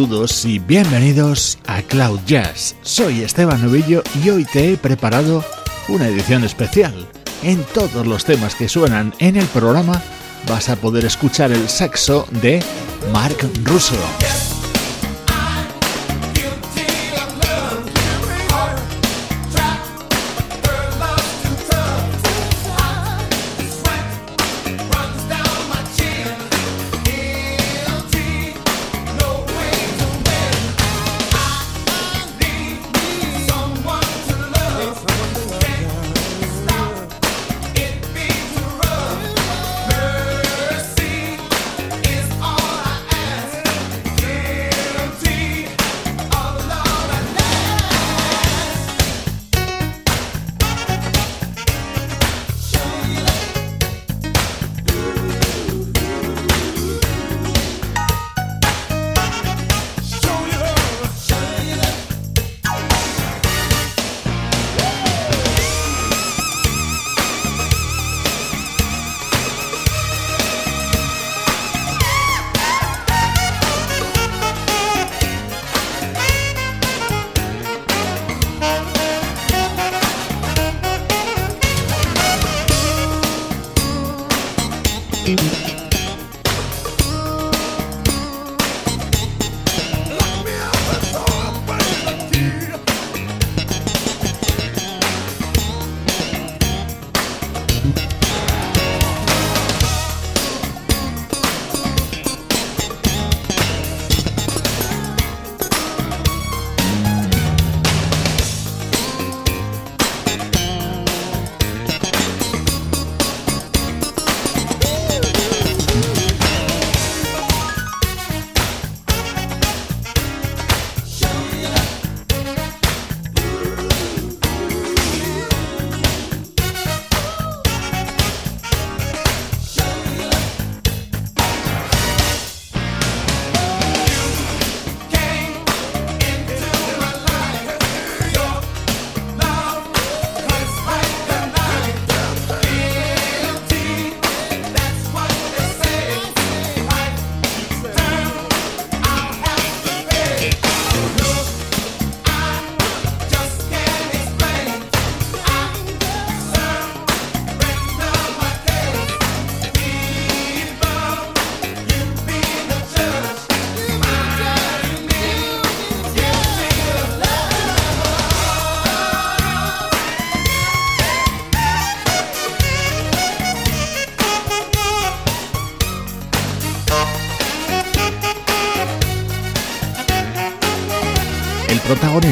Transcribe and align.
Saludos 0.00 0.46
y 0.46 0.58
bienvenidos 0.58 1.58
a 1.66 1.82
Cloud 1.82 2.20
Jazz. 2.24 2.74
Soy 2.80 3.20
Esteban 3.20 3.60
Novillo 3.60 4.02
y 4.24 4.30
hoy 4.30 4.46
te 4.46 4.72
he 4.72 4.78
preparado 4.78 5.44
una 5.90 6.08
edición 6.08 6.42
especial. 6.42 7.06
En 7.42 7.62
todos 7.74 8.06
los 8.06 8.24
temas 8.24 8.54
que 8.54 8.66
suenan 8.66 9.12
en 9.18 9.36
el 9.36 9.44
programa 9.48 10.00
vas 10.48 10.70
a 10.70 10.76
poder 10.76 11.04
escuchar 11.04 11.52
el 11.52 11.68
saxo 11.68 12.26
de 12.40 12.62
Mark 13.12 13.36
Russo. 13.62 13.94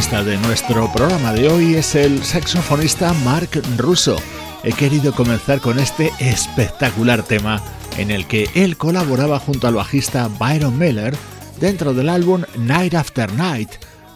Protagonista 0.09 0.25
de 0.25 0.37
nuestro 0.39 0.93
programa 0.93 1.33
de 1.33 1.49
hoy 1.49 1.75
es 1.75 1.95
el 1.95 2.23
saxofonista 2.23 3.13
Mark 3.25 3.63
Russo. 3.77 4.17
He 4.63 4.73
querido 4.73 5.13
comenzar 5.13 5.61
con 5.61 5.79
este 5.79 6.11
espectacular 6.19 7.23
tema 7.23 7.63
en 7.99 8.11
el 8.11 8.27
que 8.27 8.49
él 8.55 8.77
colaboraba 8.77 9.39
junto 9.39 9.67
al 9.67 9.75
bajista 9.75 10.29
Byron 10.29 10.79
Miller 10.79 11.15
dentro 11.61 11.95
del 11.95 12.09
álbum 12.09 12.43
Night 12.57 12.95
After 12.95 13.33
Night, 13.33 13.71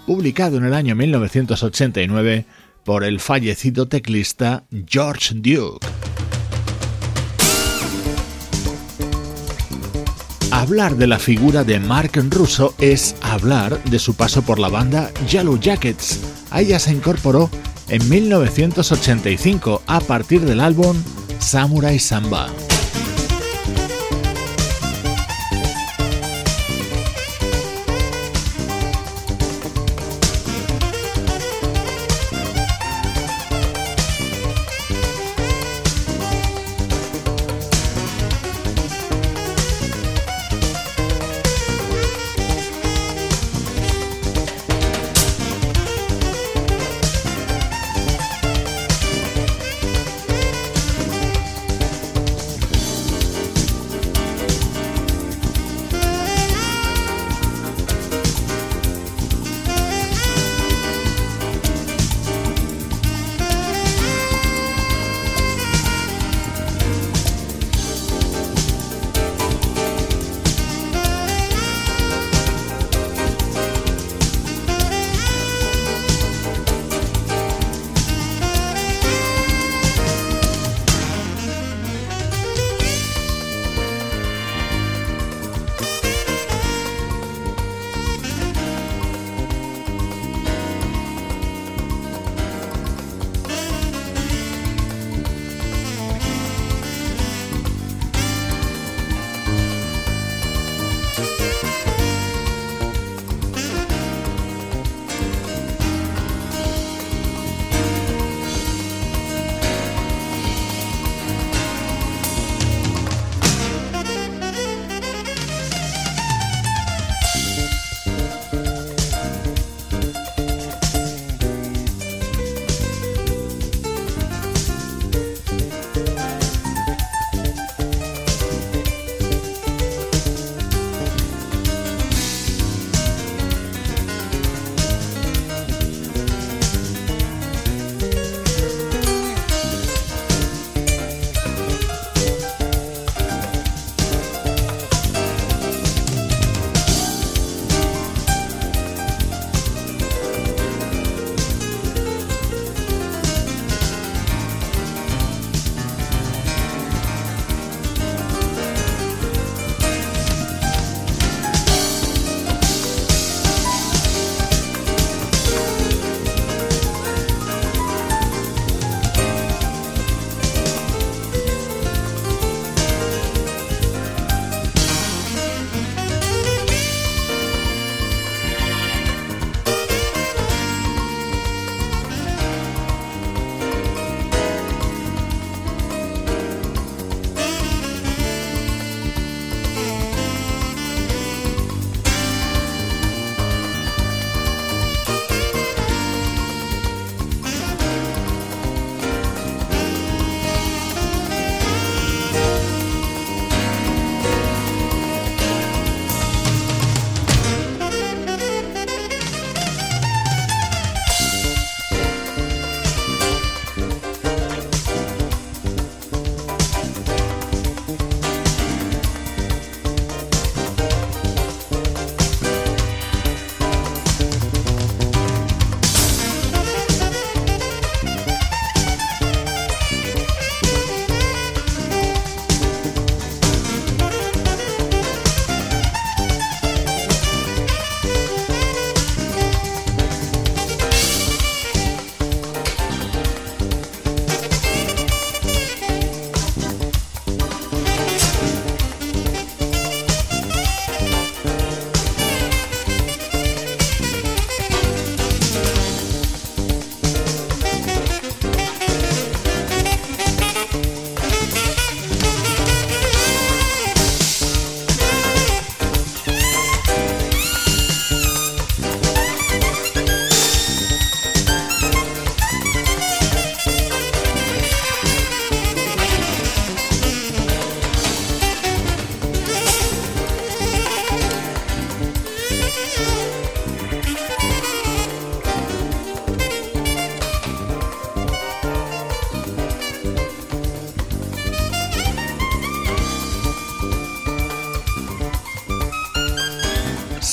publicado 0.06 0.56
en 0.56 0.64
el 0.64 0.75
año 0.75 0.94
1989 0.94 2.47
por 2.84 3.04
el 3.04 3.20
fallecido 3.20 3.86
teclista 3.88 4.64
George 4.88 5.34
Duke. 5.34 5.86
Hablar 10.62 10.94
de 10.94 11.08
la 11.08 11.18
figura 11.18 11.64
de 11.64 11.80
Mark 11.80 12.12
Russo 12.30 12.76
es 12.78 13.16
hablar 13.20 13.82
de 13.82 13.98
su 13.98 14.14
paso 14.14 14.42
por 14.42 14.60
la 14.60 14.68
banda 14.68 15.10
Yellow 15.28 15.58
Jackets. 15.58 16.20
A 16.52 16.60
ella 16.60 16.78
se 16.78 16.92
incorporó 16.92 17.50
en 17.88 18.08
1985 18.08 19.82
a 19.88 19.98
partir 19.98 20.42
del 20.42 20.60
álbum 20.60 20.96
Samurai 21.40 21.98
Samba. 21.98 22.46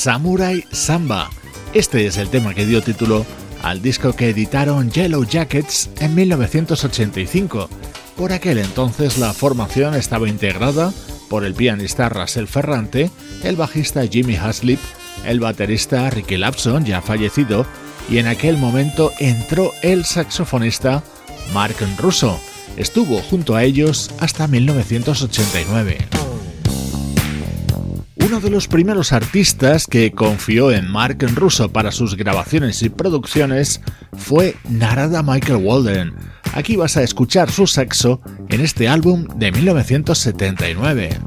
Samurai 0.00 0.64
Samba. 0.72 1.28
Este 1.74 2.06
es 2.06 2.16
el 2.16 2.30
tema 2.30 2.54
que 2.54 2.64
dio 2.64 2.80
título 2.80 3.26
al 3.62 3.82
disco 3.82 4.14
que 4.14 4.30
editaron 4.30 4.90
Yellow 4.90 5.26
Jackets 5.26 5.90
en 6.00 6.14
1985. 6.14 7.68
Por 8.16 8.32
aquel 8.32 8.56
entonces 8.56 9.18
la 9.18 9.34
formación 9.34 9.94
estaba 9.94 10.26
integrada 10.26 10.90
por 11.28 11.44
el 11.44 11.52
pianista 11.52 12.08
Russell 12.08 12.46
Ferrante, 12.46 13.10
el 13.44 13.56
bajista 13.56 14.06
Jimmy 14.06 14.36
Haslip, 14.36 14.80
el 15.26 15.38
baterista 15.38 16.08
Ricky 16.08 16.38
Lapson, 16.38 16.86
ya 16.86 17.02
fallecido, 17.02 17.66
y 18.08 18.16
en 18.16 18.26
aquel 18.26 18.56
momento 18.56 19.12
entró 19.18 19.70
el 19.82 20.06
saxofonista 20.06 21.04
Mark 21.52 21.76
Russo. 21.98 22.40
Estuvo 22.78 23.20
junto 23.20 23.54
a 23.54 23.64
ellos 23.64 24.10
hasta 24.18 24.46
1989. 24.46 26.19
Uno 28.30 28.38
de 28.38 28.50
los 28.50 28.68
primeros 28.68 29.12
artistas 29.12 29.88
que 29.88 30.12
confió 30.12 30.70
en 30.70 30.88
Mark 30.88 31.18
Russo 31.34 31.72
para 31.72 31.90
sus 31.90 32.14
grabaciones 32.14 32.80
y 32.84 32.88
producciones 32.88 33.80
fue 34.16 34.54
Narada 34.68 35.24
Michael 35.24 35.56
Walden. 35.56 36.14
Aquí 36.54 36.76
vas 36.76 36.96
a 36.96 37.02
escuchar 37.02 37.50
su 37.50 37.66
saxo 37.66 38.20
en 38.48 38.60
este 38.60 38.86
álbum 38.86 39.26
de 39.34 39.50
1979. 39.50 41.18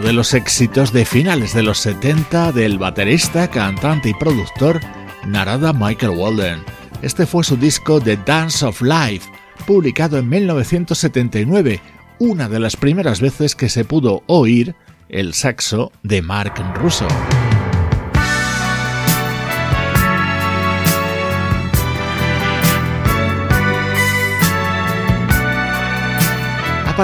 De 0.00 0.12
los 0.12 0.34
éxitos 0.34 0.92
de 0.92 1.04
finales 1.04 1.54
de 1.54 1.62
los 1.62 1.78
70 1.78 2.52
del 2.52 2.78
baterista, 2.78 3.48
cantante 3.50 4.10
y 4.10 4.14
productor 4.14 4.80
Narada 5.26 5.72
Michael 5.72 6.12
Walden. 6.12 6.60
Este 7.02 7.26
fue 7.26 7.44
su 7.44 7.56
disco 7.56 8.00
The 8.00 8.16
Dance 8.16 8.64
of 8.64 8.80
Life, 8.82 9.30
publicado 9.66 10.18
en 10.18 10.28
1979, 10.28 11.80
una 12.18 12.48
de 12.48 12.60
las 12.60 12.76
primeras 12.76 13.20
veces 13.20 13.54
que 13.54 13.68
se 13.68 13.84
pudo 13.84 14.22
oír 14.26 14.74
el 15.08 15.34
saxo 15.34 15.92
de 16.02 16.22
Mark 16.22 16.54
Russo. 16.76 17.08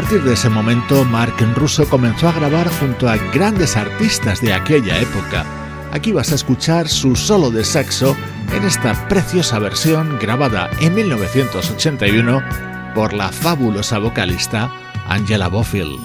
Partir 0.03 0.23
de 0.25 0.35
ese 0.35 0.51
momento, 0.51 1.07
Mark 1.07 1.37
Russo 1.55 1.89
comenzó 1.89 2.29
a 2.29 2.33
grabar 2.33 2.69
junto 2.69 3.09
a 3.09 3.17
grandes 3.33 3.79
artistas 3.79 4.43
de 4.43 4.53
aquella 4.53 5.01
época. 5.01 5.47
Aquí 5.91 6.13
vas 6.13 6.33
a 6.33 6.35
escuchar 6.35 6.87
su 6.87 7.17
solo 7.17 7.51
de 7.51 7.65
saxo 7.65 8.15
en 8.55 8.65
esta 8.65 9.09
preciosa 9.09 9.59
versión 9.59 10.19
grabada 10.21 10.69
en 10.81 10.95
1981 10.95 12.43
por 12.95 13.15
la 13.15 13.33
fabulosa 13.33 13.99
vocalista 13.99 14.71
Angela 15.09 15.49
Bofill. 15.49 15.99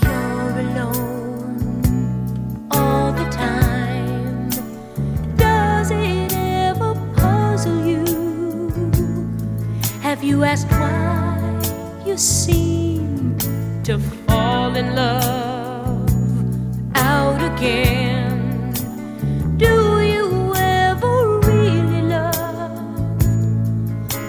To 13.92 14.00
fall 14.00 14.74
in 14.78 14.96
love 14.96 16.08
out 16.96 17.42
again. 17.52 18.72
Do 19.58 20.00
you 20.02 20.54
ever 20.56 21.40
really 21.40 22.02
love 22.04 23.12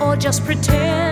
or 0.02 0.16
just 0.16 0.44
pretend? 0.44 1.11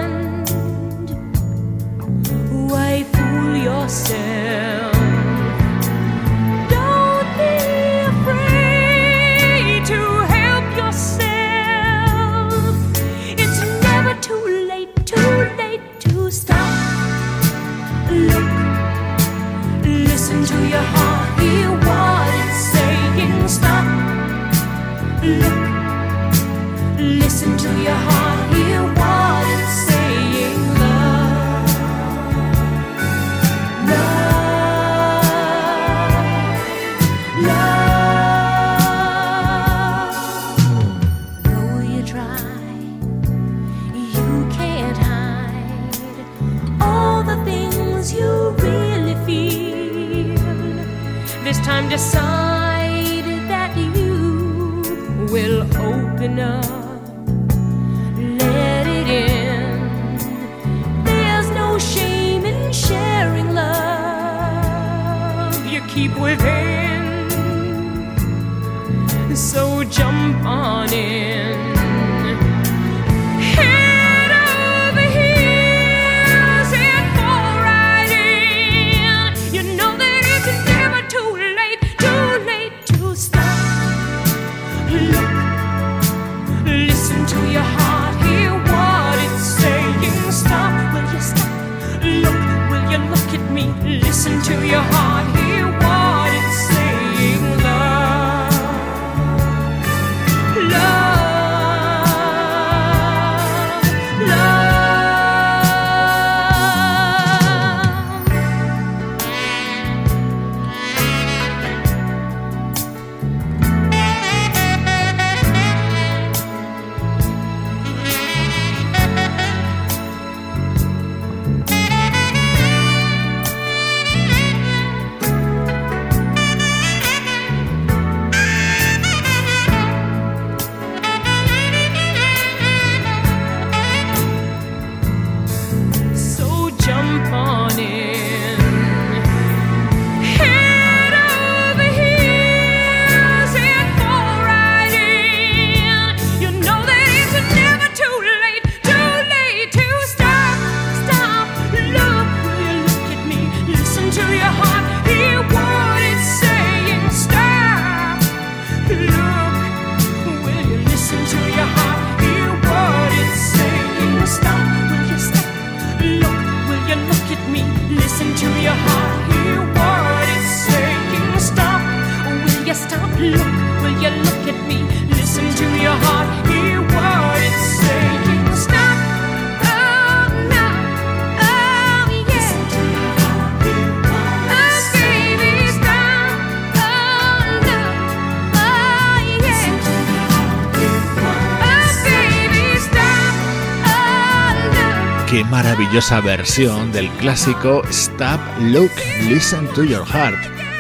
Maravillosa 195.91 196.21
versión 196.21 196.93
del 196.93 197.09
clásico 197.19 197.83
Stop, 197.91 198.41
Look, 198.61 198.93
Listen 199.29 199.67
to 199.75 199.83
Your 199.83 200.07
Heart. 200.07 200.39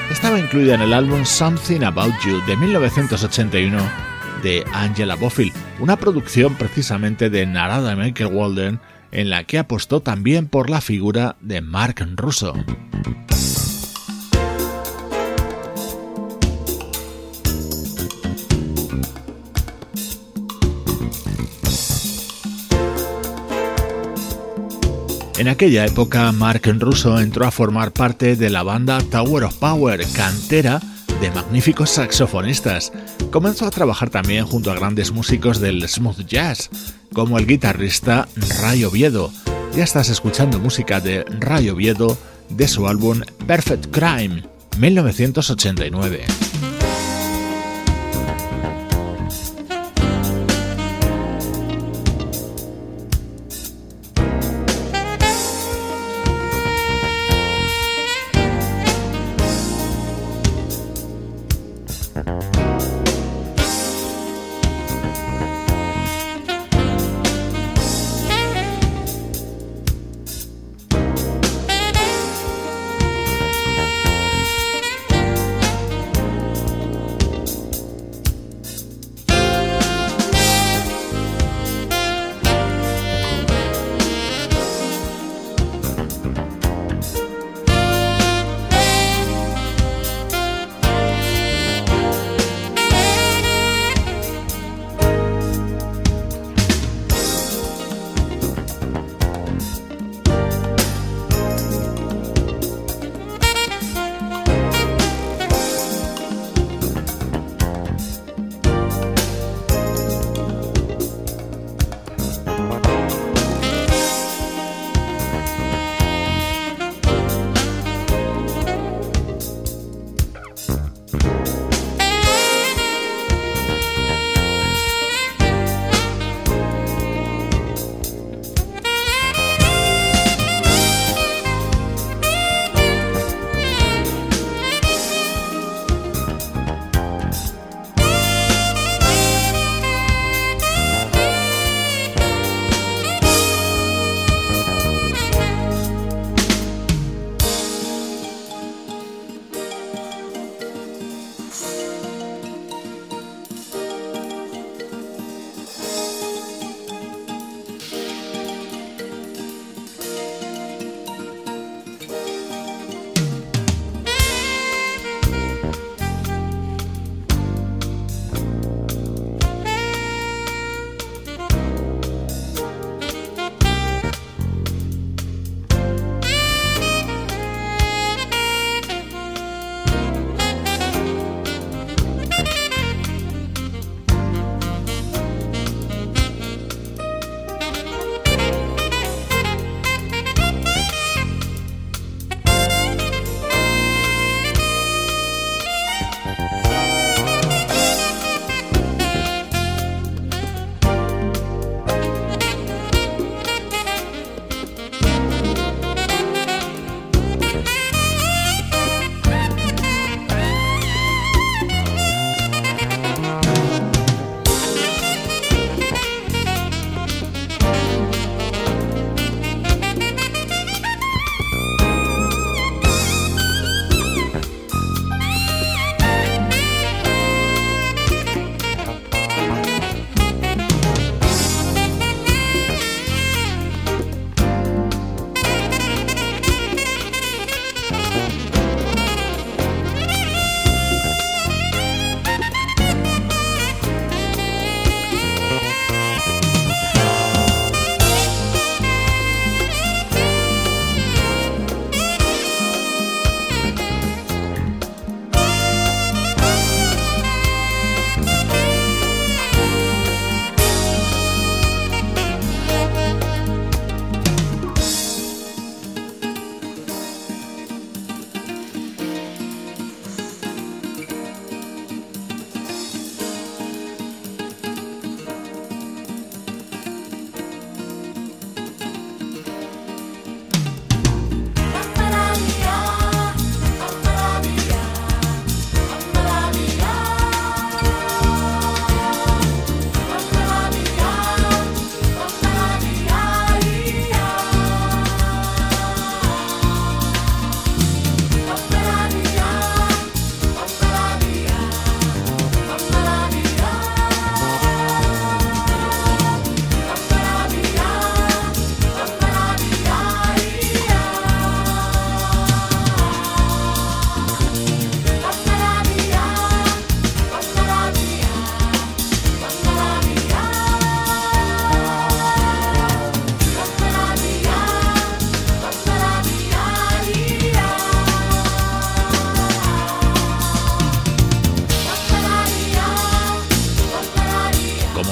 Estaba 0.08 0.38
incluida 0.38 0.76
en 0.76 0.82
el 0.82 0.92
álbum 0.92 1.24
Something 1.24 1.82
About 1.82 2.14
You 2.24 2.40
de 2.46 2.56
1981 2.56 3.76
de 4.44 4.64
Angela 4.72 5.16
Bofill, 5.16 5.52
una 5.80 5.96
producción 5.96 6.54
precisamente 6.54 7.28
de 7.28 7.44
Narada 7.44 7.96
Michael 7.96 8.32
Walden 8.32 8.78
en 9.10 9.30
la 9.30 9.42
que 9.42 9.58
apostó 9.58 10.00
también 10.00 10.46
por 10.46 10.70
la 10.70 10.80
figura 10.80 11.34
de 11.40 11.60
Mark 11.60 12.06
Russo. 12.14 12.54
En 25.40 25.48
aquella 25.48 25.86
época, 25.86 26.30
Mark 26.32 26.60
Russo 26.78 27.18
entró 27.18 27.46
a 27.46 27.50
formar 27.50 27.92
parte 27.92 28.36
de 28.36 28.50
la 28.50 28.62
banda 28.62 29.00
Tower 29.00 29.44
of 29.44 29.56
Power, 29.56 30.06
cantera 30.12 30.82
de 31.18 31.30
magníficos 31.30 31.88
saxofonistas. 31.88 32.92
Comenzó 33.30 33.64
a 33.64 33.70
trabajar 33.70 34.10
también 34.10 34.44
junto 34.44 34.70
a 34.70 34.74
grandes 34.74 35.12
músicos 35.12 35.58
del 35.58 35.88
smooth 35.88 36.26
jazz, 36.26 36.68
como 37.14 37.38
el 37.38 37.46
guitarrista 37.46 38.28
Ray 38.60 38.84
Oviedo. 38.84 39.32
Ya 39.74 39.84
estás 39.84 40.10
escuchando 40.10 40.58
música 40.58 41.00
de 41.00 41.24
Ray 41.24 41.70
Oviedo 41.70 42.18
de 42.50 42.68
su 42.68 42.86
álbum 42.86 43.22
Perfect 43.46 43.86
Crime, 43.86 44.44
1989. 44.76 46.49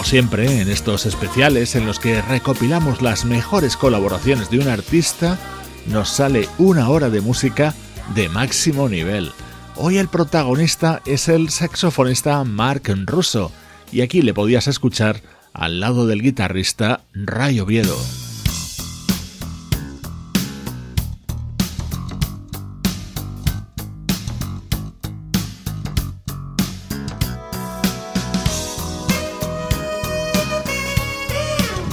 Siempre, 0.08 0.62
en 0.62 0.70
estos 0.70 1.04
especiales 1.04 1.74
en 1.74 1.84
los 1.84 1.98
que 1.98 2.22
recopilamos 2.22 3.02
las 3.02 3.26
mejores 3.26 3.76
colaboraciones 3.76 4.48
de 4.48 4.58
un 4.58 4.68
artista, 4.68 5.38
nos 5.84 6.08
sale 6.08 6.48
una 6.56 6.88
hora 6.88 7.10
de 7.10 7.20
música 7.20 7.74
de 8.14 8.30
máximo 8.30 8.88
nivel. 8.88 9.32
Hoy 9.76 9.98
el 9.98 10.08
protagonista 10.08 11.02
es 11.04 11.28
el 11.28 11.50
saxofonista 11.50 12.42
Mark 12.44 12.84
Russo, 13.04 13.52
y 13.92 14.00
aquí 14.00 14.22
le 14.22 14.32
podías 14.32 14.66
escuchar 14.66 15.20
al 15.52 15.78
lado 15.78 16.06
del 16.06 16.22
guitarrista 16.22 17.02
Ray 17.12 17.60
Oviedo. 17.60 17.98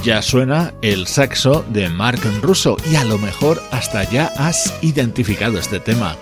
Ya 0.05 0.21
suena 0.21 0.71
el 0.83 1.07
saxo 1.07 1.65
de 1.69 1.89
Mark 1.89 2.19
Russo 2.43 2.77
y 2.91 2.95
a 2.95 3.03
lo 3.03 3.17
mejor 3.17 3.59
hasta 3.71 4.03
ya 4.03 4.27
has 4.37 4.71
identificado 4.83 5.57
este 5.57 5.79
tema, 5.79 6.15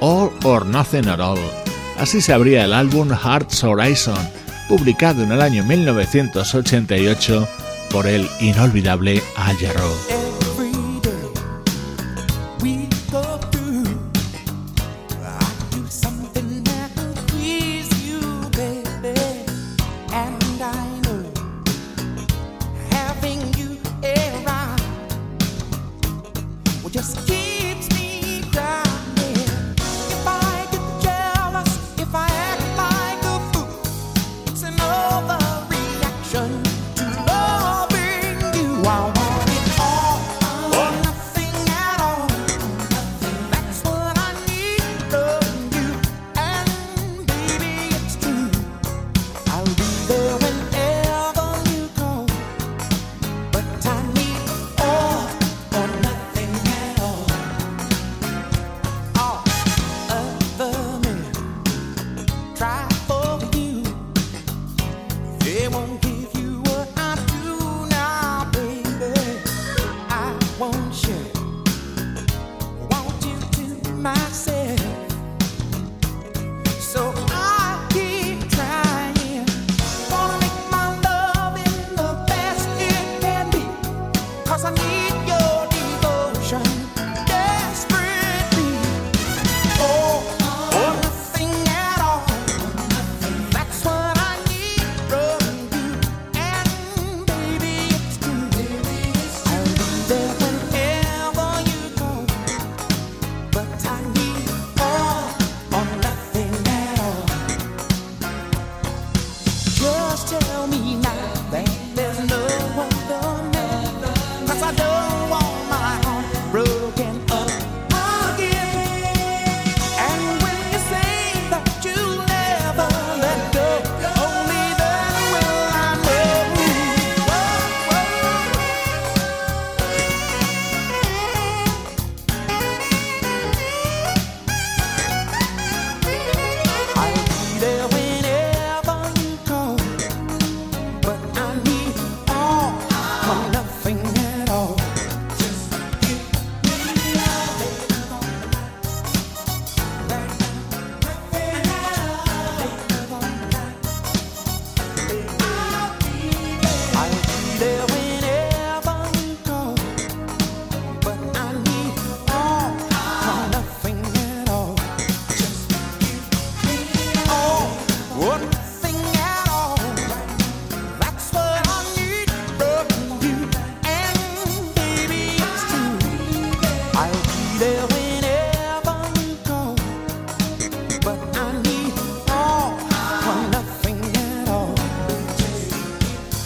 All 0.00 0.32
or 0.42 0.66
Nothing 0.66 1.08
at 1.08 1.20
All. 1.20 1.38
Así 1.96 2.20
se 2.20 2.32
abría 2.32 2.64
el 2.64 2.72
álbum 2.72 3.10
Hearts 3.10 3.62
Horizon, 3.62 4.18
publicado 4.68 5.22
en 5.22 5.30
el 5.30 5.42
año 5.42 5.64
1988 5.64 7.48
por 7.92 8.08
el 8.08 8.28
inolvidable 8.40 9.22
Al 9.36 9.56
Jarreau. 9.56 10.19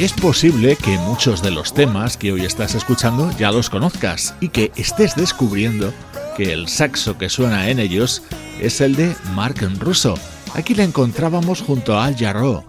Es 0.05 0.13
posible 0.13 0.77
que 0.77 0.99
muchos 0.99 1.43
de 1.43 1.51
los 1.51 1.73
temas 1.73 2.19
que 2.19 2.31
hoy 2.31 2.45
estás 2.45 2.75
escuchando 2.75 3.35
ya 3.39 3.51
los 3.51 3.71
conozcas 3.71 4.35
y 4.39 4.51
que 4.51 4.71
estés 4.77 5.17
descubriendo 5.17 5.95
que 6.37 6.53
el 6.53 6.69
saxo 6.69 7.17
que 7.17 7.31
suena 7.31 7.71
en 7.71 7.79
ellos 7.79 8.23
es 8.61 8.83
el 8.83 8.97
de 8.97 9.17
Mark 9.35 9.67
Russo. 9.81 10.13
Aquí 10.53 10.75
le 10.75 10.83
encontrábamos 10.83 11.63
junto 11.63 11.97
a 11.97 12.05
Al 12.05 12.19
Jarreau 12.19 12.65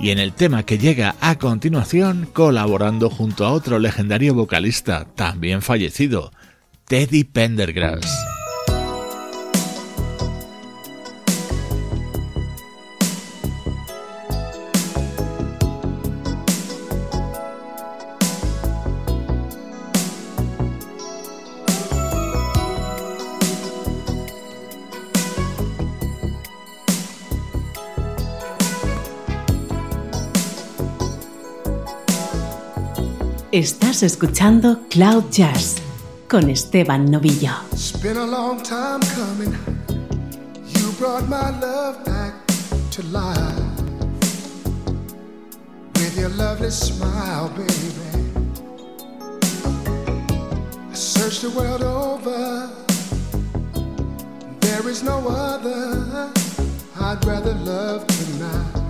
y 0.00 0.10
en 0.10 0.18
el 0.18 0.32
tema 0.32 0.64
que 0.64 0.78
llega 0.78 1.14
a 1.20 1.38
continuación 1.38 2.28
colaborando 2.32 3.08
junto 3.08 3.46
a 3.46 3.52
otro 3.52 3.78
legendario 3.78 4.34
vocalista 4.34 5.06
también 5.14 5.62
fallecido, 5.62 6.32
Teddy 6.86 7.22
Pendergrass. 7.22 8.29
Estás 33.60 34.02
escuchando 34.02 34.86
Cloud 34.88 35.24
Jazz 35.30 35.76
con 36.28 36.48
Esteban 36.48 37.10
Novillo. 37.10 37.52
It's 37.72 37.92
been 38.00 38.16
a 38.16 38.24
long 38.24 38.62
time 38.62 39.00
coming. 39.14 39.54
You 40.66 40.90
brought 40.98 41.28
my 41.28 41.50
love 41.60 42.02
back 42.06 42.32
to 42.92 43.02
life. 43.12 43.36
With 45.96 46.16
your 46.18 46.30
lovely 46.38 46.70
smile, 46.70 47.50
baby. 47.50 48.32
I 50.90 50.94
searched 50.94 51.42
the 51.42 51.50
world 51.50 51.82
over. 51.82 52.70
There 54.60 54.88
is 54.88 55.02
no 55.02 55.28
other 55.28 56.32
I'd 56.98 57.22
rather 57.26 57.52
love 57.52 58.06
tonight. 58.06 58.89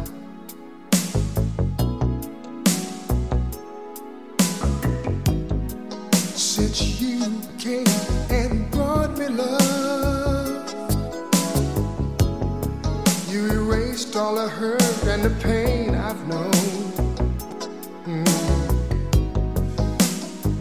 all 14.16 14.34
the 14.34 14.48
hurt 14.48 15.04
and 15.04 15.22
the 15.22 15.30
pain 15.42 15.94
I've 15.94 16.26
known. 16.26 16.50
Mm. 18.06 18.26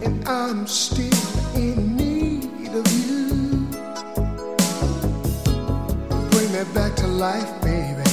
And 0.06 0.28
I'm 0.28 0.68
still 0.68 1.56
in 1.56 1.96
need 1.96 2.70
of 2.76 2.86
you. 2.92 3.68
Bring 6.32 6.52
me 6.52 6.64
back 6.74 6.96
to 6.98 7.08
life, 7.08 7.62
baby. 7.62 8.10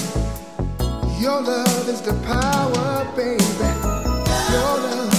Your 1.20 1.42
love 1.42 1.88
is 1.88 2.00
the 2.00 2.14
power, 2.24 3.04
baby. 3.16 3.42
Your 4.52 4.78
love. 4.80 5.15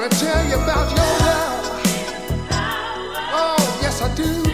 wanna 0.00 0.14
tell 0.16 0.48
you 0.48 0.54
about 0.54 0.88
your 0.96 1.10
love. 1.26 2.50
Oh, 3.32 3.78
yes, 3.82 4.00
I 4.00 4.14
do. 4.14 4.49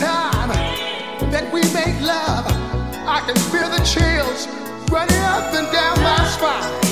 time 0.00 0.48
that 1.30 1.50
we 1.52 1.60
make 1.72 2.00
love, 2.00 2.46
I 3.06 3.20
can 3.26 3.36
feel 3.50 3.68
the 3.68 3.82
chills 3.84 4.48
running 4.90 5.18
up 5.18 5.54
and 5.54 5.70
down 5.72 6.02
my 6.02 6.24
spine. 6.28 6.83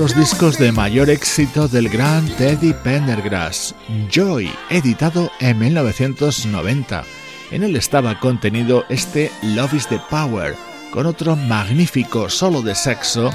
los 0.00 0.16
discos 0.16 0.56
de 0.56 0.72
mayor 0.72 1.10
éxito 1.10 1.68
del 1.68 1.90
gran 1.90 2.26
Teddy 2.36 2.72
Pendergrass, 2.72 3.74
Joy, 4.10 4.50
editado 4.70 5.30
en 5.40 5.58
1990. 5.58 7.04
En 7.50 7.64
él 7.64 7.76
estaba 7.76 8.18
contenido 8.18 8.86
este 8.88 9.30
Love 9.42 9.74
is 9.74 9.86
the 9.88 10.00
Power, 10.08 10.56
con 10.90 11.04
otro 11.04 11.36
magnífico 11.36 12.30
solo 12.30 12.62
de 12.62 12.74
sexo 12.74 13.30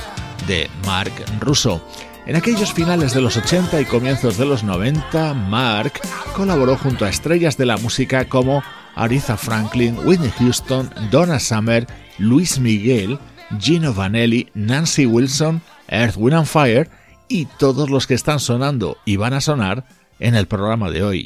de 0.47 0.67
Mark 0.87 1.13
Russo. 1.39 1.87
En 2.25 2.35
aquellos 2.35 2.73
finales 2.73 3.13
de 3.13 3.21
los 3.21 3.37
80 3.37 3.81
y 3.81 3.85
comienzos 3.85 4.39
de 4.39 4.47
los 4.47 4.63
90, 4.63 5.35
Mark 5.35 6.01
colaboró 6.35 6.77
junto 6.77 7.05
a 7.05 7.09
estrellas 7.09 7.57
de 7.57 7.67
la 7.67 7.77
música 7.77 8.27
como 8.27 8.63
Aretha 8.95 9.37
Franklin, 9.37 9.99
Whitney 10.03 10.33
Houston, 10.39 10.89
Donna 11.11 11.39
Summer, 11.39 11.85
Luis 12.17 12.59
Miguel 12.59 13.19
Gino 13.59 13.93
Vanelli, 13.93 14.49
Nancy 14.53 15.05
Wilson, 15.05 15.61
Earth, 15.87 16.15
Wind 16.17 16.35
and 16.35 16.47
Fire 16.47 16.89
y 17.27 17.45
todos 17.45 17.89
los 17.89 18.07
que 18.07 18.13
están 18.13 18.39
sonando 18.39 18.97
y 19.05 19.17
van 19.17 19.33
a 19.33 19.41
sonar 19.41 19.85
en 20.19 20.35
el 20.35 20.47
programa 20.47 20.89
de 20.89 21.03
hoy. 21.03 21.25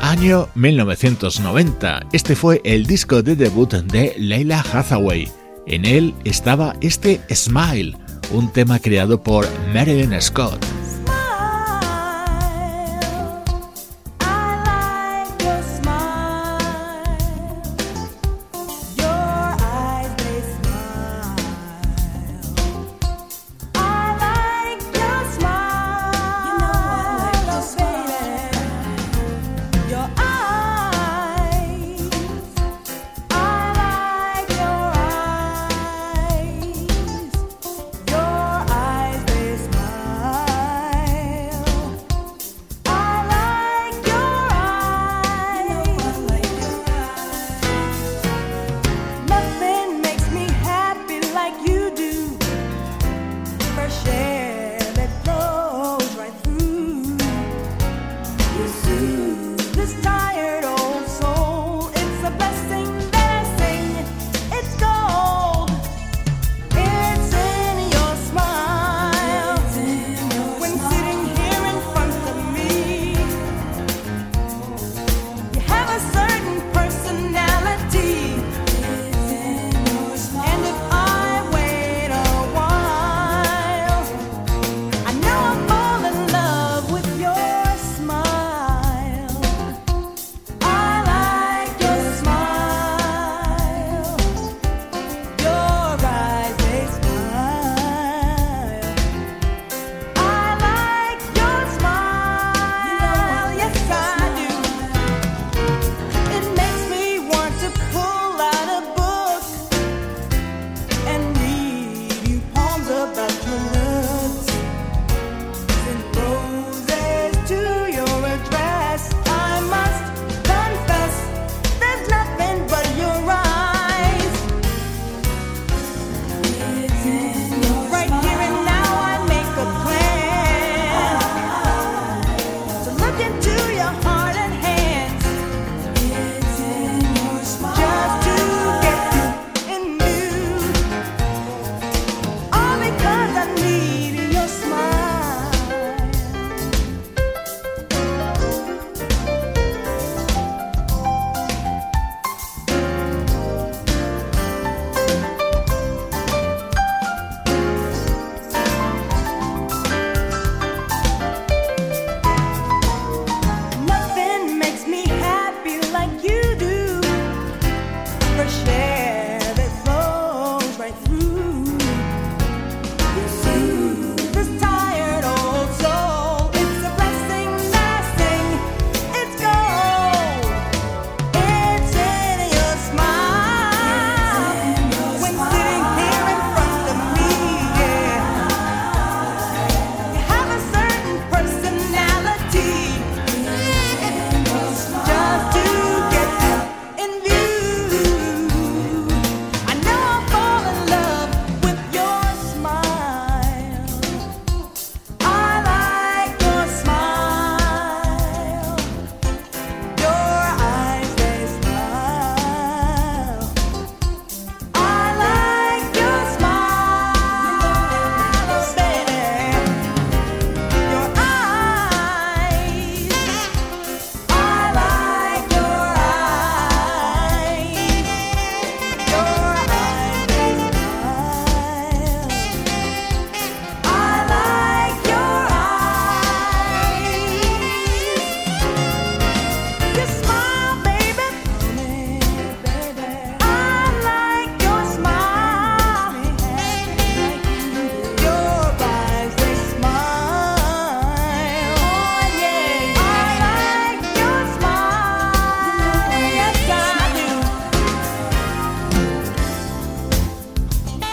Año 0.00 0.48
1990. 0.54 2.06
Este 2.12 2.36
fue 2.36 2.60
el 2.64 2.86
disco 2.86 3.22
de 3.22 3.34
debut 3.34 3.72
de 3.72 4.14
Leila 4.18 4.60
Hathaway. 4.60 5.28
En 5.66 5.84
él 5.84 6.14
estaba 6.24 6.76
este 6.80 7.20
Smile, 7.34 7.96
un 8.30 8.52
tema 8.52 8.78
creado 8.78 9.22
por 9.22 9.48
Marilyn 9.72 10.20
Scott. 10.20 10.81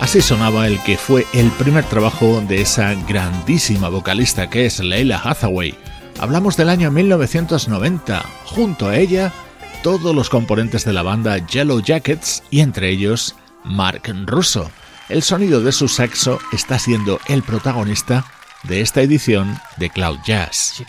Así 0.09 0.21
sonaba 0.21 0.65
el 0.65 0.81
que 0.81 0.97
fue 0.97 1.27
el 1.33 1.51
primer 1.51 1.85
trabajo 1.85 2.41
de 2.41 2.61
esa 2.61 2.95
grandísima 2.95 3.89
vocalista 3.89 4.49
que 4.49 4.65
es 4.65 4.79
Leila 4.79 5.21
Hathaway. 5.23 5.77
Hablamos 6.19 6.57
del 6.57 6.69
año 6.69 6.89
1990. 6.89 8.25
Junto 8.45 8.87
a 8.87 8.97
ella, 8.97 9.31
todos 9.83 10.15
los 10.15 10.31
componentes 10.31 10.83
de 10.83 10.93
la 10.93 11.03
banda 11.03 11.37
Yellow 11.37 11.79
Jackets 11.79 12.41
y 12.49 12.61
entre 12.61 12.89
ellos 12.89 13.35
Mark 13.63 14.11
Russo. 14.25 14.71
El 15.09 15.21
sonido 15.21 15.61
de 15.61 15.71
su 15.71 15.87
sexo 15.87 16.39
está 16.53 16.79
siendo 16.79 17.19
el 17.27 17.43
protagonista 17.43 18.25
de 18.63 18.81
esta 18.81 19.01
edición 19.01 19.59
de 19.77 19.91
Cloud 19.91 20.17
Jazz. 20.25 20.83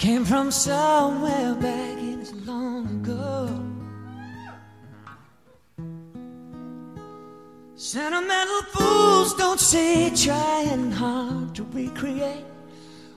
Sentimental 7.82 8.60
fools 8.72 9.32
don't 9.36 9.58
say 9.58 10.10
trying 10.14 10.92
hard 10.92 11.54
to 11.54 11.64
recreate 11.72 12.44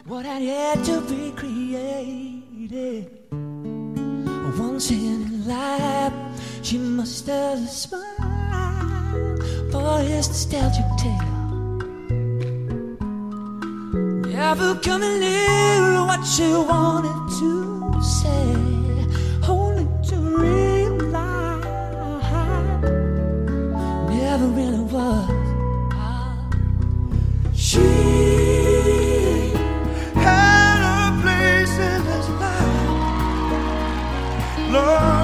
what 0.06 0.26
I 0.26 0.40
had 0.40 0.78
yet 0.78 0.86
to 0.86 1.02
be 1.02 1.32
created. 1.36 3.12
once 4.58 4.90
in 4.90 5.46
life, 5.46 6.14
she 6.62 6.78
must 6.78 7.28
have 7.28 7.60
a 7.60 7.68
smile 7.68 9.38
for 9.70 10.00
his 10.00 10.30
nostalgic 10.30 10.86
tale. 10.98 11.34
Never 14.32 14.76
coming 14.76 15.20
near 15.20 16.06
what 16.08 16.24
she 16.24 16.50
wanted 16.54 17.20
to 17.40 18.02
say, 18.02 18.56
only 19.46 19.90
to 20.08 20.16
realize 20.16 20.83
was. 24.94 25.28
She 27.56 27.80
had 30.14 30.80
a 30.94 31.22
place 31.22 31.76
in 31.80 32.02
his 32.12 32.28
life. 32.44 33.54
Lord, 34.72 35.23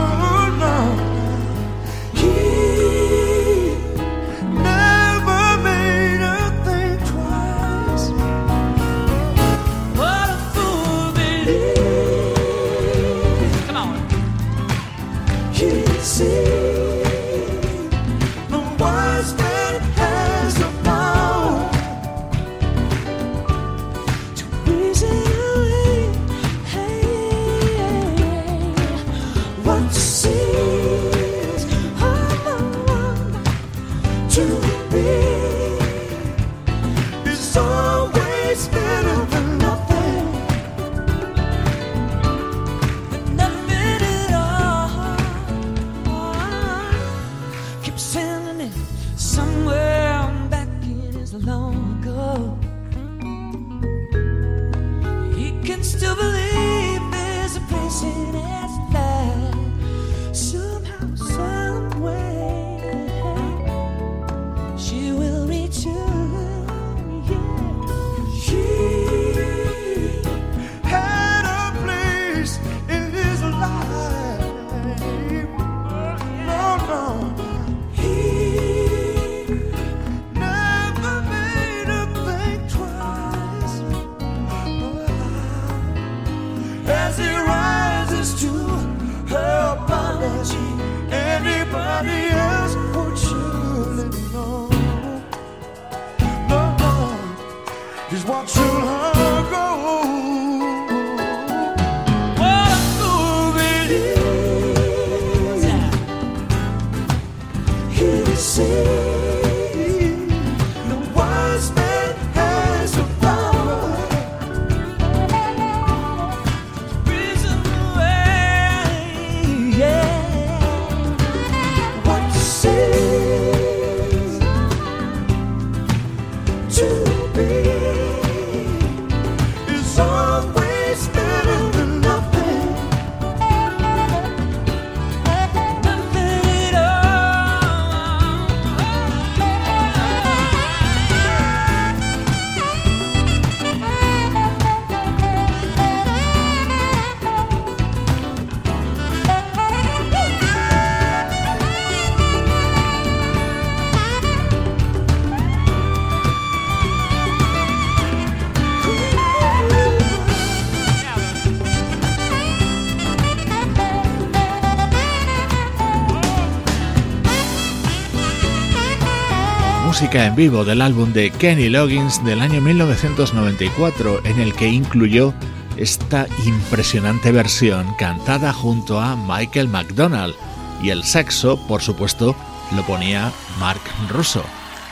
En 170.11 170.35
vivo 170.35 170.65
del 170.65 170.81
álbum 170.81 171.13
de 171.13 171.29
Kenny 171.29 171.69
Loggins 171.69 172.23
del 172.25 172.41
año 172.41 172.61
1994 172.61 174.25
en 174.25 174.39
el 174.39 174.53
que 174.53 174.67
incluyó 174.67 175.33
esta 175.77 176.27
impresionante 176.45 177.31
versión 177.31 177.93
cantada 177.97 178.51
junto 178.51 178.99
a 178.99 179.15
Michael 179.15 179.69
McDonald 179.69 180.35
y 180.81 180.89
el 180.89 181.03
saxo, 181.03 181.59
por 181.67 181.81
supuesto, 181.81 182.35
lo 182.75 182.83
ponía 182.85 183.31
Mark 183.59 183.81
Russo, 184.09 184.43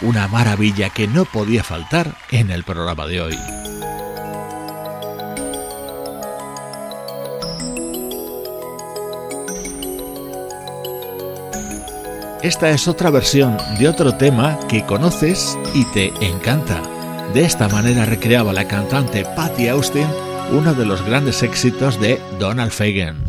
una 0.02 0.28
maravilla 0.28 0.90
que 0.90 1.08
no 1.08 1.26
podía 1.26 1.64
faltar 1.64 2.16
en 2.32 2.52
el 2.52 2.64
programa 2.64 3.08
de 3.08 3.22
hoy. 3.22 3.57
Esta 12.44 12.70
es 12.70 12.88
otra 12.88 13.10
versión 13.10 13.58
de 13.80 13.88
otro 13.88 14.16
tema 14.16 14.60
que 14.70 14.86
conoces 14.86 15.58
y 15.74 15.86
te 15.86 16.14
encanta. 16.22 16.82
De 17.34 17.44
esta 17.44 17.68
manera 17.68 18.06
recreaba 18.06 18.54
la 18.54 18.68
cantante 18.68 19.26
Patty 19.36 19.68
Austin 19.70 20.08
uno 20.52 20.74
de 20.74 20.86
los 20.86 21.04
grandes 21.06 21.44
éxitos 21.44 22.00
de 22.00 22.22
Donald 22.40 22.72
Fagen. 22.72 23.27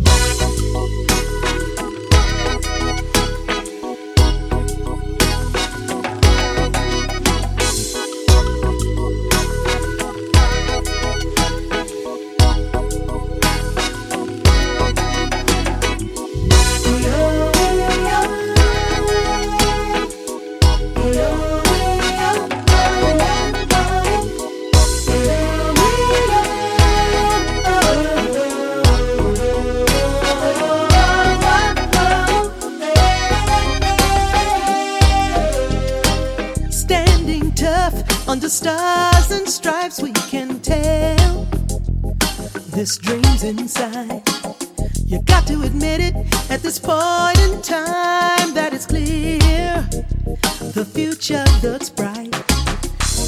dreams 42.96 43.44
inside. 43.44 44.22
You 45.04 45.20
got 45.22 45.46
to 45.48 45.62
admit 45.62 46.00
it 46.00 46.14
at 46.50 46.62
this 46.62 46.78
point 46.78 47.38
in 47.40 47.60
time 47.60 48.54
that 48.54 48.70
it's 48.72 48.86
clear 48.86 49.86
the 50.72 50.84
future 50.84 51.44
looks 51.62 51.90
bright. 51.90 52.34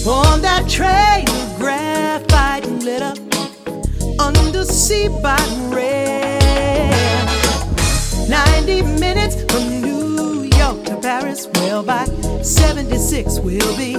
On 0.07 0.41
that 0.41 0.67
train 0.69 1.29
of 1.29 1.59
graphite 1.59 2.67
and 2.67 2.83
lit 2.83 3.03
up, 3.03 3.19
undersea 4.19 5.09
by 5.23 5.37
red. 5.69 7.29
90 8.29 8.83
minutes 8.99 9.43
from 9.53 9.69
New 9.83 10.45
York 10.57 10.85
to 10.87 10.97
Paris, 11.03 11.49
well, 11.55 11.83
by 11.83 12.07
76 12.43 13.41
we'll 13.41 13.77
be 13.77 13.95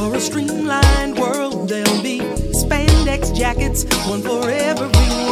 For 0.00 0.14
a 0.14 0.20
streamlined 0.20 1.18
world, 1.18 1.68
there'll 1.68 2.02
be 2.02 2.20
spandex 2.56 3.36
jackets, 3.36 3.84
one 4.08 4.22
for 4.22 4.48
everyone. 4.48 5.29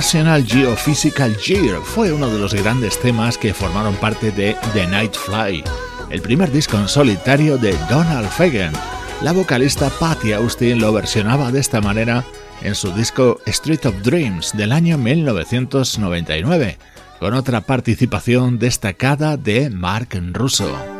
International 0.00 0.42
Geophysical 0.46 1.36
Year 1.36 1.78
fue 1.82 2.10
uno 2.10 2.30
de 2.30 2.38
los 2.38 2.54
grandes 2.54 2.98
temas 2.98 3.36
que 3.36 3.52
formaron 3.52 3.94
parte 3.96 4.32
de 4.32 4.56
The 4.72 4.86
Night 4.86 5.14
Fly, 5.14 5.62
el 6.08 6.22
primer 6.22 6.50
disco 6.50 6.78
en 6.78 6.88
solitario 6.88 7.58
de 7.58 7.76
Donald 7.90 8.30
Fagan. 8.30 8.72
La 9.20 9.32
vocalista 9.32 9.90
Patty 9.90 10.32
Austin 10.32 10.80
lo 10.80 10.94
versionaba 10.94 11.52
de 11.52 11.60
esta 11.60 11.82
manera 11.82 12.24
en 12.62 12.74
su 12.74 12.90
disco 12.92 13.40
Street 13.44 13.84
of 13.84 13.94
Dreams 14.02 14.56
del 14.56 14.72
año 14.72 14.96
1999, 14.96 16.78
con 17.18 17.34
otra 17.34 17.60
participación 17.60 18.58
destacada 18.58 19.36
de 19.36 19.68
Mark 19.68 20.18
Russo. 20.32 20.99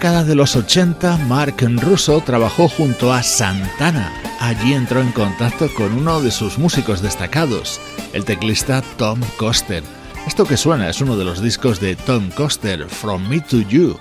De 0.00 0.34
los 0.34 0.56
80, 0.56 1.18
Mark 1.28 1.56
Russo 1.60 2.22
trabajó 2.22 2.70
junto 2.70 3.12
a 3.12 3.22
Santana. 3.22 4.10
Allí 4.40 4.72
entró 4.72 5.02
en 5.02 5.12
contacto 5.12 5.68
con 5.74 5.92
uno 5.92 6.22
de 6.22 6.30
sus 6.30 6.56
músicos 6.56 7.02
destacados, 7.02 7.78
el 8.14 8.24
teclista 8.24 8.82
Tom 8.96 9.20
Coster. 9.36 9.82
Esto 10.26 10.46
que 10.46 10.56
suena 10.56 10.88
es 10.88 11.02
uno 11.02 11.18
de 11.18 11.26
los 11.26 11.42
discos 11.42 11.80
de 11.80 11.96
Tom 11.96 12.30
Coster, 12.30 12.88
From 12.88 13.28
Me 13.28 13.40
to 13.40 13.60
You. 13.60 13.98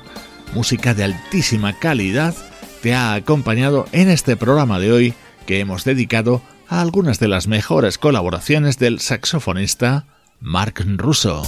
Música 0.54 0.94
de 0.94 1.04
altísima 1.04 1.74
calidad 1.74 2.34
te 2.82 2.94
ha 2.94 3.14
acompañado 3.14 3.86
en 3.92 4.10
este 4.10 4.38
programa 4.38 4.80
de 4.80 4.94
hoy 4.94 5.14
que 5.46 5.60
hemos 5.60 5.84
dedicado 5.84 6.42
a 6.70 6.80
algunas 6.80 7.20
de 7.20 7.28
las 7.28 7.48
mejores 7.48 7.98
colaboraciones 7.98 8.80
del 8.80 9.02
saxofonista 9.02 10.06
Mark 10.40 10.82
Russo. 10.96 11.44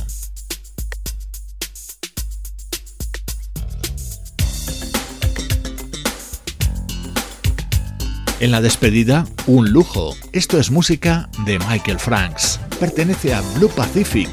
En 8.41 8.49
la 8.49 8.59
despedida, 8.59 9.25
un 9.45 9.69
lujo. 9.69 10.15
Esto 10.31 10.59
es 10.59 10.71
música 10.71 11.29
de 11.45 11.59
Michael 11.59 11.99
Franks. 11.99 12.59
Pertenece 12.79 13.35
a 13.35 13.41
Blue 13.53 13.69
Pacific, 13.69 14.29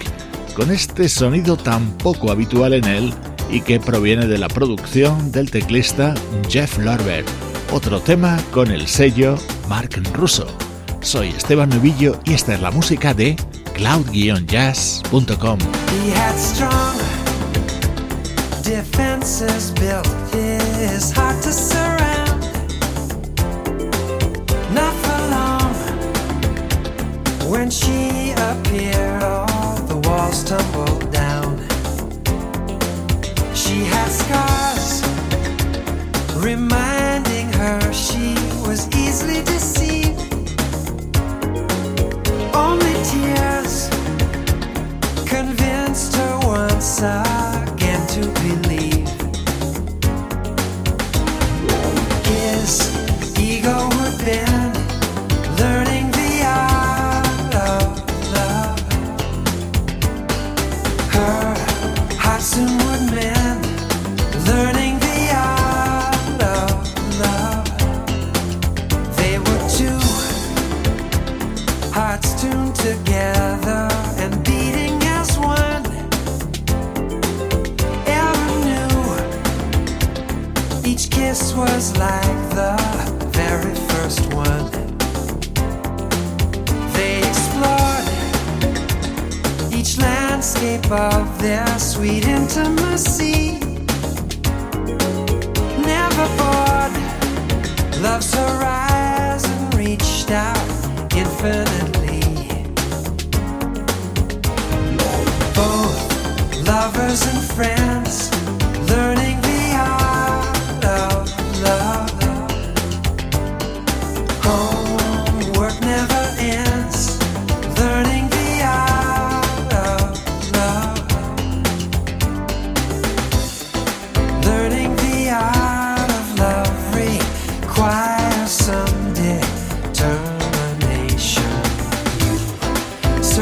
con 0.54 0.70
este 0.70 1.10
sonido 1.10 1.58
tan 1.58 1.90
poco 1.98 2.30
habitual 2.30 2.72
en 2.72 2.84
él 2.84 3.12
y 3.50 3.60
que 3.60 3.78
proviene 3.78 4.26
de 4.26 4.38
la 4.38 4.48
producción 4.48 5.30
del 5.30 5.50
teclista 5.50 6.14
Jeff 6.48 6.78
Lorber. 6.78 7.22
Otro 7.70 8.00
tema 8.00 8.40
con 8.50 8.70
el 8.70 8.88
sello 8.88 9.36
Mark 9.68 10.00
Russo. 10.14 10.46
Soy 11.02 11.28
Esteban 11.28 11.68
Novillo 11.68 12.18
y 12.24 12.32
esta 12.32 12.54
es 12.54 12.62
la 12.62 12.70
música 12.70 13.12
de 13.12 13.36
cloud-jazz.com. 13.74 15.58
When 21.90 22.17
tumbled 30.48 31.12
down. 31.12 31.58
She 33.54 33.84
had 33.84 34.08
scars 34.08 35.02
reminding 36.42 37.52
her 37.52 37.92
she 37.92 38.32
was 38.66 38.88
easily 38.96 39.42
deceived. 39.44 40.18
Only 42.54 42.94
tears 43.10 43.90
convinced 45.28 46.16
her 46.16 46.40
once 46.44 47.02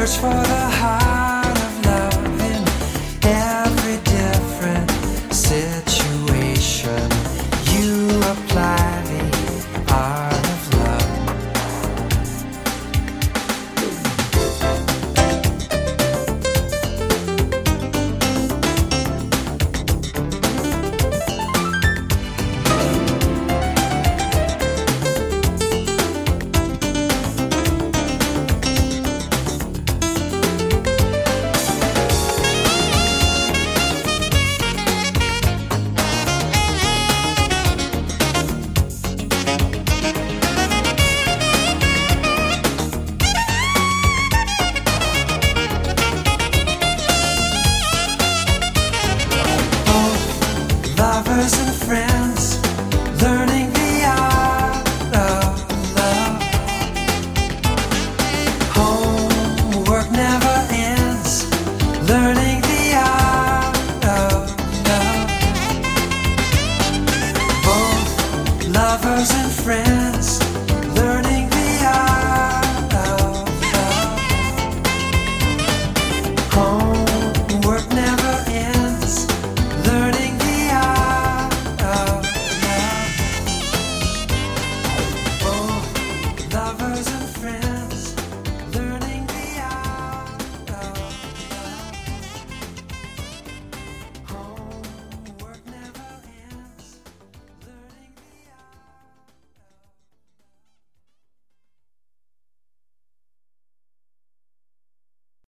Search 0.06 0.20
for 0.20 0.30
the 0.30 0.75